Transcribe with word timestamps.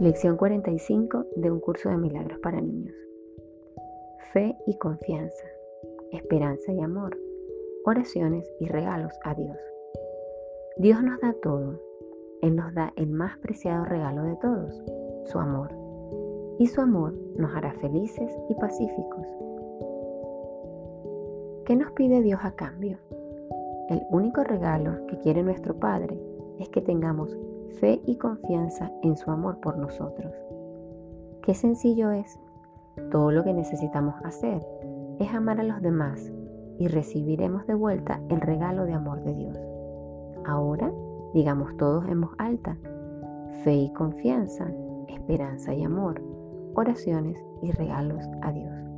Lección 0.00 0.38
45 0.38 1.26
de 1.36 1.50
un 1.50 1.60
curso 1.60 1.90
de 1.90 1.98
milagros 1.98 2.38
para 2.38 2.58
niños. 2.58 2.94
Fe 4.32 4.56
y 4.66 4.78
confianza, 4.78 5.44
esperanza 6.10 6.72
y 6.72 6.80
amor, 6.80 7.18
oraciones 7.84 8.50
y 8.60 8.66
regalos 8.66 9.12
a 9.24 9.34
Dios. 9.34 9.58
Dios 10.78 11.02
nos 11.02 11.20
da 11.20 11.34
todo. 11.42 11.78
Él 12.40 12.56
nos 12.56 12.72
da 12.72 12.94
el 12.96 13.10
más 13.10 13.36
preciado 13.40 13.84
regalo 13.84 14.22
de 14.22 14.36
todos, 14.36 14.82
su 15.26 15.38
amor. 15.38 15.70
Y 16.58 16.66
su 16.68 16.80
amor 16.80 17.12
nos 17.36 17.54
hará 17.54 17.74
felices 17.74 18.32
y 18.48 18.54
pacíficos. 18.54 19.26
¿Qué 21.66 21.76
nos 21.76 21.92
pide 21.92 22.22
Dios 22.22 22.40
a 22.42 22.52
cambio? 22.52 22.96
El 23.90 24.00
único 24.10 24.44
regalo 24.44 25.04
que 25.08 25.18
quiere 25.18 25.42
nuestro 25.42 25.74
Padre 25.74 26.18
es 26.58 26.70
que 26.70 26.80
tengamos 26.80 27.36
fe 27.80 28.00
y 28.06 28.16
confianza 28.16 28.90
en 29.02 29.16
su 29.16 29.30
amor 29.30 29.60
por 29.60 29.78
nosotros. 29.78 30.32
Qué 31.42 31.54
sencillo 31.54 32.10
es. 32.10 32.38
Todo 33.10 33.30
lo 33.30 33.44
que 33.44 33.54
necesitamos 33.54 34.14
hacer 34.24 34.66
es 35.18 35.32
amar 35.32 35.60
a 35.60 35.64
los 35.64 35.80
demás 35.80 36.32
y 36.78 36.88
recibiremos 36.88 37.66
de 37.66 37.74
vuelta 37.74 38.20
el 38.28 38.40
regalo 38.40 38.84
de 38.84 38.94
amor 38.94 39.22
de 39.22 39.34
Dios. 39.34 39.58
Ahora, 40.46 40.92
digamos 41.34 41.76
todos 41.76 42.06
en 42.08 42.20
voz 42.20 42.32
alta, 42.38 42.76
fe 43.64 43.74
y 43.74 43.92
confianza, 43.92 44.70
esperanza 45.08 45.74
y 45.74 45.84
amor, 45.84 46.22
oraciones 46.74 47.38
y 47.62 47.70
regalos 47.72 48.24
a 48.42 48.52
Dios. 48.52 48.89